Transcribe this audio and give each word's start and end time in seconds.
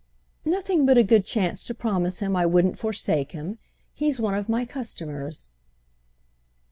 "Nothing 0.45 0.87
but 0.87 0.97
a 0.97 1.03
good 1.03 1.25
chance 1.25 1.63
to 1.65 1.75
promise 1.75 2.21
him 2.21 2.35
I 2.35 2.43
wouldn't 2.47 2.79
forsake 2.79 3.33
him. 3.33 3.59
He's 3.93 4.19
one 4.19 4.33
of 4.33 4.49
my 4.49 4.65
customers." 4.65 5.49